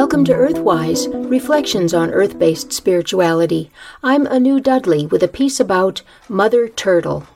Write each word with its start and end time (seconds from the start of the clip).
Welcome 0.00 0.24
to 0.24 0.32
Earthwise, 0.32 1.30
reflections 1.30 1.92
on 1.92 2.10
earth 2.10 2.38
based 2.38 2.72
spirituality. 2.72 3.70
I'm 4.02 4.26
Anu 4.28 4.58
Dudley 4.58 5.04
with 5.04 5.22
a 5.22 5.28
piece 5.28 5.60
about 5.60 6.00
Mother 6.26 6.68
Turtle. 6.68 7.26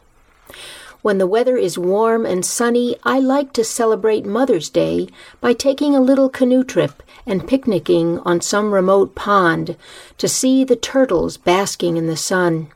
When 1.02 1.18
the 1.18 1.26
weather 1.26 1.58
is 1.58 1.76
warm 1.76 2.24
and 2.24 2.42
sunny, 2.42 2.96
I 3.04 3.18
like 3.18 3.52
to 3.52 3.64
celebrate 3.64 4.24
Mother's 4.24 4.70
Day 4.70 5.11
by 5.42 5.52
taking 5.52 5.94
a 5.94 6.00
little 6.00 6.30
canoe 6.30 6.64
trip 6.64 7.02
and 7.26 7.46
picnicking 7.46 8.18
on 8.20 8.40
some 8.40 8.72
remote 8.72 9.14
pond 9.14 9.76
to 10.16 10.26
see 10.26 10.64
the 10.64 10.74
turtles 10.74 11.36
basking 11.36 11.98
in 11.98 12.06
the 12.06 12.17
sun. 12.17 12.68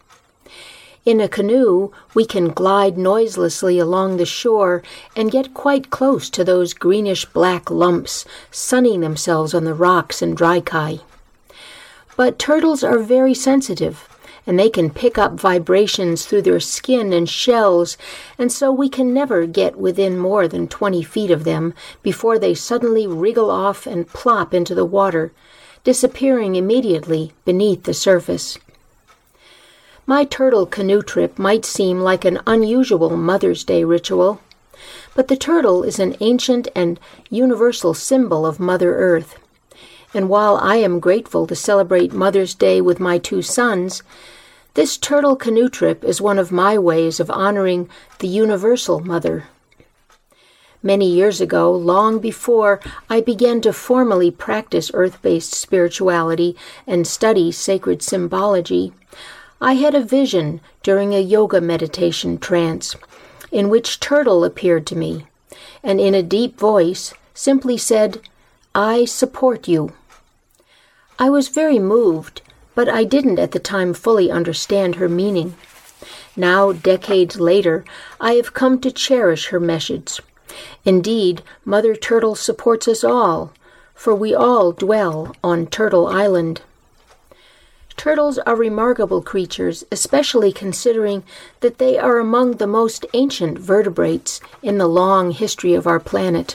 In 1.09 1.23
a 1.23 1.27
canoe, 1.27 1.91
we 2.13 2.27
can 2.27 2.51
glide 2.51 2.99
noiselessly 2.99 3.79
along 3.79 4.19
the 4.19 4.27
shore 4.27 4.83
and 5.17 5.31
get 5.31 5.55
quite 5.55 5.89
close 5.89 6.29
to 6.29 6.45
those 6.45 6.75
greenish 6.75 7.25
black 7.25 7.71
lumps 7.71 8.27
sunning 8.51 9.01
themselves 9.01 9.55
on 9.55 9.65
the 9.65 9.73
rocks 9.73 10.21
and 10.21 10.37
dry 10.37 10.61
kai. 10.61 11.01
But 12.15 12.39
turtles 12.39 12.85
are 12.85 12.99
very 12.99 13.33
sensitive, 13.33 14.07
and 14.47 14.59
they 14.59 14.69
can 14.69 14.91
pick 14.91 15.17
up 15.17 15.41
vibrations 15.41 16.27
through 16.27 16.43
their 16.43 16.61
skin 16.61 17.15
and 17.15 17.27
shells, 17.27 17.97
and 18.37 18.53
so 18.53 18.71
we 18.71 18.91
can 18.91 19.15
never 19.15 19.47
get 19.47 19.77
within 19.77 20.19
more 20.19 20.47
than 20.47 20.69
20 20.69 21.03
feet 21.05 21.31
of 21.31 21.45
them 21.45 21.73
before 22.03 22.39
they 22.39 22.53
suddenly 22.53 23.07
wriggle 23.07 23.51
off 23.51 23.87
and 23.87 24.09
plop 24.09 24.53
into 24.53 24.75
the 24.75 24.85
water, 24.85 25.33
disappearing 25.85 26.55
immediately 26.55 27.33
beneath 27.47 27.85
the 27.85 27.95
surface. 27.95 28.59
My 30.09 30.25
turtle 30.25 30.65
canoe 30.65 31.03
trip 31.03 31.39
might 31.39 31.67
seem 31.67 32.01
like 32.01 32.25
an 32.25 32.41
unusual 32.47 33.15
Mother's 33.15 33.63
Day 33.63 33.85
ritual, 33.85 34.41
but 35.15 35.29
the 35.29 35.37
turtle 35.37 35.83
is 35.83 35.99
an 35.99 36.17
ancient 36.21 36.67
and 36.75 36.99
universal 37.29 37.93
symbol 37.93 38.47
of 38.47 38.59
Mother 38.59 38.97
Earth. 38.97 39.39
And 40.15 40.31
while 40.31 40.57
I 40.63 40.77
am 40.77 40.99
grateful 40.99 41.47
to 41.47 41.55
celebrate 41.55 42.15
Mother's 42.15 42.55
Day 42.55 42.81
with 42.81 42.99
my 42.99 43.19
two 43.19 43.43
sons, 43.43 44.03
this 44.73 44.97
turtle 44.97 45.37
canoe 45.37 45.69
trip 45.69 46.03
is 46.03 46.23
one 46.23 46.39
of 46.39 46.51
my 46.51 46.79
ways 46.79 47.21
of 47.21 47.31
honoring 47.31 47.91
the 48.21 48.29
universal 48.29 49.01
Mother. 49.01 49.45
Many 50.83 51.11
years 51.11 51.39
ago, 51.43 51.71
long 51.71 52.19
before 52.19 52.81
I 53.11 53.21
began 53.21 53.61
to 53.61 53.75
formally 53.75 54.31
practice 54.31 54.91
earth 54.95 55.21
based 55.21 55.53
spirituality 55.53 56.57
and 56.87 57.07
study 57.07 57.53
sacred 57.53 58.01
symbology, 58.01 58.95
I 59.61 59.75
had 59.75 59.95
a 59.95 60.05
vision 60.05 60.61
during 60.83 61.15
a 61.15 61.21
yoga 61.21 61.61
meditation 61.61 62.39
trance 62.39 62.95
in 63.51 63.69
which 63.69 64.01
Turtle 64.01 64.45
appeared 64.45 64.87
to 64.87 64.97
me 64.97 65.27
and 65.83 66.01
in 66.01 66.15
a 66.15 66.23
deep 66.23 66.59
voice 66.59 67.15
simply 67.35 67.77
said, 67.77 68.21
I 68.75 69.05
support 69.05 69.69
you. 69.69 69.93
I 71.19 71.31
was 71.31 71.49
very 71.49 71.79
moved, 71.79 72.43
but 72.75 72.89
I 72.89 73.05
didn't 73.05 73.39
at 73.39 73.53
the 73.53 73.59
time 73.59 73.95
fully 73.95 74.31
understand 74.31 74.97
her 74.97 75.09
meaning. 75.09 75.57
Now, 76.37 76.73
decades 76.73 77.41
later, 77.41 77.85
I 78.21 78.35
have 78.35 78.55
come 78.55 78.81
to 78.81 78.93
cherish 78.93 79.49
her 79.49 79.59
message. 79.59 80.21
Indeed, 80.85 81.43
Mother 81.65 81.97
Turtle 81.97 82.35
supports 82.35 82.87
us 82.87 83.03
all, 83.03 83.53
for 83.95 84.15
we 84.15 84.35
all 84.35 84.73
dwell 84.73 85.35
on 85.43 85.67
Turtle 85.67 86.07
Island. 86.07 86.61
Turtles 87.99 88.39
are 88.39 88.55
remarkable 88.55 89.21
creatures, 89.21 89.85
especially 89.91 90.53
considering 90.53 91.25
that 91.59 91.79
they 91.79 91.99
are 91.99 92.21
among 92.21 92.53
the 92.53 92.67
most 92.69 93.05
ancient 93.13 93.59
vertebrates 93.59 94.41
in 94.63 94.79
the 94.79 94.87
long 94.87 95.33
history 95.33 95.75
of 95.75 95.85
our 95.85 95.99
planet. 95.99 96.55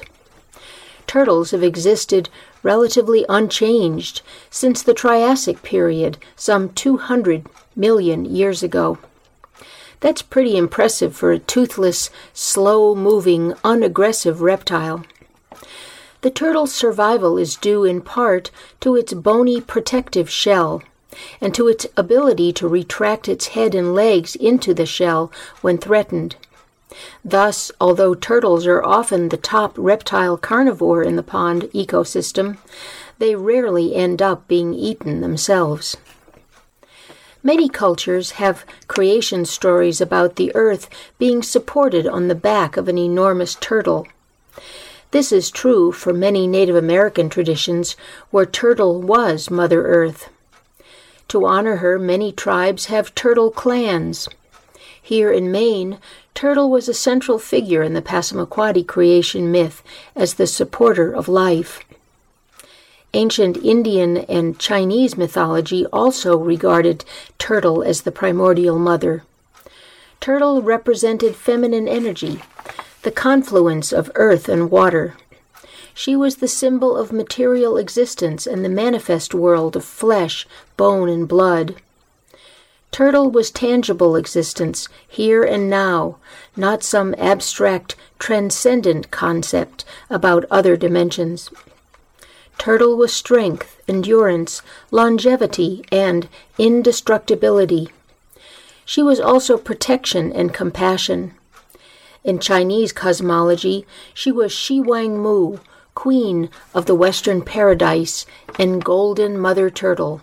Turtles 1.06 1.52
have 1.52 1.62
existed 1.62 2.30
relatively 2.64 3.26
unchanged 3.28 4.22
since 4.50 4.82
the 4.82 4.94
Triassic 4.94 5.62
period, 5.64 6.18
some 6.38 6.70
200 6.70 7.46
million 7.76 8.24
years 8.24 8.64
ago. 8.64 8.98
That's 10.00 10.22
pretty 10.22 10.56
impressive 10.56 11.14
for 11.14 11.34
a 11.34 11.40
toothless, 11.40 12.10
slow 12.32 12.96
moving, 12.96 13.54
unaggressive 13.66 14.40
reptile. 14.40 15.04
The 16.22 16.32
turtle's 16.32 16.74
survival 16.74 17.38
is 17.38 17.58
due 17.58 17.84
in 17.84 18.00
part 18.00 18.50
to 18.80 18.96
its 18.96 19.14
bony 19.14 19.60
protective 19.60 20.30
shell 20.30 20.82
and 21.42 21.54
to 21.54 21.68
its 21.68 21.86
ability 21.96 22.54
to 22.54 22.68
retract 22.68 23.28
its 23.28 23.48
head 23.48 23.76
and 23.76 23.94
legs 23.94 24.36
into 24.36 24.74
the 24.74 24.86
shell 24.86 25.32
when 25.62 25.78
threatened. 25.78 26.36
Thus, 27.26 27.72
although 27.82 28.14
turtles 28.14 28.68
are 28.68 28.84
often 28.84 29.30
the 29.30 29.38
top 29.38 29.74
reptile 29.78 30.38
carnivore 30.38 31.04
in 31.04 31.16
the 31.16 31.24
pond 31.24 31.64
ecosystem, 31.74 32.58
they 33.18 33.36
rarely 33.36 33.96
end 33.96 34.22
up 34.22 34.48
being 34.48 34.74
eaten 34.74 35.22
themselves. 35.22 35.98
Many 37.42 37.68
cultures 37.68 38.32
have 38.32 38.66
creation 38.88 39.44
stories 39.44 40.00
about 40.00 40.38
the 40.38 40.56
earth 40.56 40.90
being 41.18 41.44
supported 41.44 42.08
on 42.08 42.28
the 42.30 42.36
back 42.36 42.78
of 42.78 42.88
an 42.88 42.98
enormous 42.98 43.56
turtle. 43.56 44.08
This 45.12 45.32
is 45.32 45.52
true 45.52 45.92
for 45.92 46.14
many 46.14 46.48
Native 46.48 46.76
American 46.76 47.30
traditions 47.30 47.98
where 48.32 48.46
Turtle 48.46 49.02
was 49.02 49.52
Mother 49.52 49.86
Earth. 49.86 50.30
To 51.34 51.48
honor 51.48 51.78
her, 51.78 51.98
many 51.98 52.32
tribes 52.32 52.86
have 52.94 53.16
turtle 53.16 53.50
clans. 53.50 54.30
Here 55.02 55.32
in 55.32 55.52
Maine, 55.52 55.98
Turtle 56.36 56.70
was 56.70 56.88
a 56.88 56.94
central 56.94 57.40
figure 57.40 57.82
in 57.82 57.96
the 57.96 58.04
Passamaquoddy 58.04 58.86
creation 58.86 59.52
myth 59.52 59.82
as 60.16 60.36
the 60.36 60.46
supporter 60.46 61.12
of 61.12 61.28
life. 61.28 61.80
Ancient 63.16 63.58
Indian 63.58 64.18
and 64.18 64.60
Chinese 64.60 65.18
mythology 65.18 65.88
also 65.88 66.38
regarded 66.38 67.04
Turtle 67.40 67.82
as 67.82 68.04
the 68.04 68.12
primordial 68.12 68.78
mother. 68.78 69.24
Turtle 70.20 70.62
represented 70.62 71.36
feminine 71.36 71.88
energy, 71.88 72.44
the 73.02 73.12
confluence 73.12 73.92
of 73.92 74.12
earth 74.14 74.48
and 74.48 74.70
water. 74.70 75.16
She 75.94 76.16
was 76.16 76.38
the 76.38 76.48
symbol 76.48 76.98
of 76.98 77.14
material 77.14 77.78
existence 77.78 78.48
and 78.48 78.66
the 78.66 78.70
manifest 78.70 79.34
world 79.34 79.76
of 79.76 79.86
flesh, 79.86 80.48
bone, 80.76 81.08
and 81.08 81.28
blood. 81.28 81.76
Turtle 82.92 83.30
was 83.30 83.52
tangible 83.52 84.16
existence, 84.16 84.88
here 85.08 85.44
and 85.44 85.70
now, 85.70 86.18
not 86.56 86.84
some 86.84 87.16
abstract, 87.18 87.96
transcendent 88.20 89.12
concept 89.12 89.84
about 90.10 90.46
other 90.52 90.78
dimensions. 90.78 91.50
Turtle 92.58 92.96
was 92.96 93.12
strength, 93.14 93.82
endurance, 93.88 94.62
longevity, 94.92 95.84
and 95.92 96.28
indestructibility. 96.58 97.90
She 98.86 99.02
was 99.02 99.20
also 99.20 99.58
protection 99.58 100.32
and 100.32 100.54
compassion. 100.54 101.34
In 102.24 102.40
Chinese 102.40 102.92
cosmology, 102.92 103.86
she 104.14 104.32
was 104.32 104.52
Shi 104.52 104.80
Wang 104.80 105.18
Mu, 105.20 105.58
queen 105.96 106.50
of 106.74 106.86
the 106.86 106.96
western 106.96 107.42
paradise 107.42 108.26
and 108.58 108.84
golden 108.84 109.40
mother 109.40 109.70
turtle. 109.70 110.22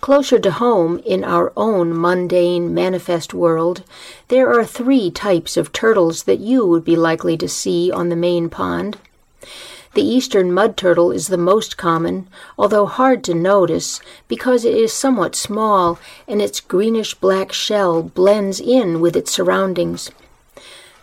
Closer 0.00 0.40
to 0.40 0.50
home, 0.50 0.98
in 1.06 1.22
our 1.22 1.52
own 1.56 1.96
mundane, 1.96 2.74
manifest 2.74 3.32
world, 3.32 3.84
there 4.28 4.52
are 4.52 4.64
three 4.64 5.12
types 5.12 5.56
of 5.56 5.72
turtles 5.72 6.24
that 6.24 6.40
you 6.40 6.66
would 6.66 6.84
be 6.84 6.96
likely 6.96 7.36
to 7.36 7.48
see 7.48 7.88
on 7.92 8.08
the 8.08 8.16
main 8.16 8.50
pond. 8.50 8.98
The 9.94 10.02
eastern 10.02 10.52
mud 10.52 10.76
turtle 10.76 11.12
is 11.12 11.28
the 11.28 11.36
most 11.36 11.76
common, 11.76 12.26
although 12.58 12.86
hard 12.86 13.22
to 13.24 13.34
notice 13.34 14.00
because 14.26 14.64
it 14.64 14.74
is 14.74 14.92
somewhat 14.92 15.36
small 15.36 16.00
and 16.26 16.40
its 16.40 16.60
greenish 16.60 17.14
black 17.14 17.52
shell 17.52 18.02
blends 18.02 18.58
in 18.58 19.00
with 19.00 19.14
its 19.14 19.30
surroundings. 19.30 20.10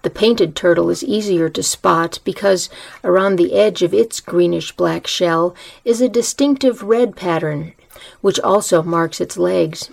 The 0.02 0.10
painted 0.10 0.56
turtle 0.56 0.90
is 0.90 1.04
easier 1.04 1.50
to 1.50 1.62
spot 1.62 2.20
because 2.24 2.70
around 3.04 3.36
the 3.36 3.54
edge 3.54 3.82
of 3.82 3.94
its 3.94 4.22
greenish 4.22 4.72
black 4.72 5.08
shell 5.08 5.54
is 5.84 6.00
a 6.00 6.08
distinctive 6.08 6.84
red 6.84 7.16
pattern, 7.16 7.74
which 8.22 8.40
also 8.40 8.82
marks 8.82 9.20
its 9.20 9.38
legs. 9.38 9.90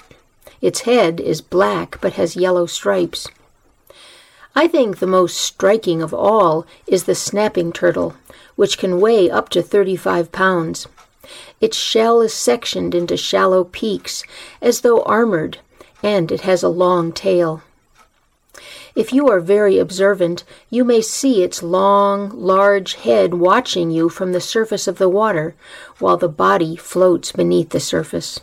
Its 0.60 0.82
head 0.82 1.20
is 1.20 1.40
black 1.40 2.00
but 2.00 2.14
has 2.14 2.36
yellow 2.36 2.66
stripes. 2.66 3.28
I 4.54 4.68
think 4.68 4.98
the 4.98 5.06
most 5.06 5.36
striking 5.36 6.00
of 6.00 6.14
all 6.14 6.66
is 6.86 7.04
the 7.04 7.14
snapping 7.14 7.72
turtle, 7.72 8.14
which 8.54 8.78
can 8.78 9.00
weigh 9.00 9.28
up 9.28 9.48
to 9.50 9.62
35 9.62 10.32
pounds. 10.32 10.86
Its 11.60 11.76
shell 11.76 12.20
is 12.20 12.32
sectioned 12.32 12.94
into 12.94 13.16
shallow 13.16 13.64
peaks, 13.64 14.22
as 14.62 14.80
though 14.82 15.02
armored, 15.02 15.58
and 16.02 16.30
it 16.30 16.42
has 16.42 16.62
a 16.62 16.68
long 16.68 17.12
tail. 17.12 17.62
If 18.96 19.12
you 19.12 19.28
are 19.28 19.40
very 19.40 19.78
observant, 19.78 20.42
you 20.70 20.82
may 20.82 21.02
see 21.02 21.42
its 21.42 21.62
long, 21.62 22.30
large 22.30 22.94
head 22.94 23.34
watching 23.34 23.90
you 23.90 24.08
from 24.08 24.32
the 24.32 24.40
surface 24.40 24.88
of 24.88 24.96
the 24.96 25.10
water, 25.10 25.54
while 25.98 26.16
the 26.16 26.30
body 26.30 26.76
floats 26.76 27.30
beneath 27.30 27.68
the 27.68 27.78
surface. 27.78 28.40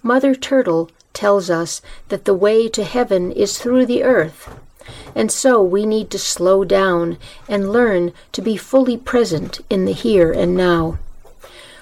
Mother 0.00 0.36
Turtle 0.36 0.92
tells 1.12 1.50
us 1.50 1.82
that 2.08 2.24
the 2.24 2.34
way 2.34 2.68
to 2.68 2.84
heaven 2.84 3.32
is 3.32 3.58
through 3.58 3.84
the 3.84 4.04
earth, 4.04 4.56
and 5.12 5.32
so 5.32 5.60
we 5.60 5.86
need 5.86 6.08
to 6.10 6.20
slow 6.20 6.62
down 6.62 7.18
and 7.48 7.72
learn 7.72 8.12
to 8.30 8.42
be 8.42 8.56
fully 8.56 8.96
present 8.96 9.60
in 9.68 9.86
the 9.86 9.92
here 9.92 10.30
and 10.30 10.56
now. 10.56 10.98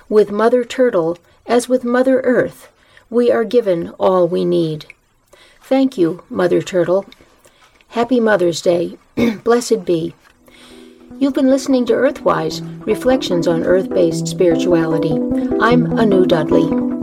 With 0.09 0.31
Mother 0.31 0.65
Turtle, 0.65 1.19
as 1.45 1.69
with 1.69 1.85
Mother 1.85 2.21
Earth, 2.23 2.69
we 3.11 3.31
are 3.31 3.45
given 3.45 3.91
all 3.99 4.27
we 4.27 4.47
need. 4.47 4.87
Thank 5.61 5.99
you, 5.99 6.23
Mother 6.31 6.63
Turtle. 6.63 7.05
Happy 7.91 8.21
Mother's 8.21 8.63
Day. 8.63 8.97
Blessed 9.43 9.85
be. 9.85 10.15
You've 11.19 11.35
been 11.35 11.51
listening 11.51 11.87
to 11.87 11.93
Earthwise 11.93 12.61
Reflections 12.87 13.49
on 13.49 13.65
Earth 13.65 13.91
Based 13.91 14.29
Spirituality. 14.29 15.15
I'm 15.61 15.99
Anu 15.99 16.25
Dudley. 16.25 17.00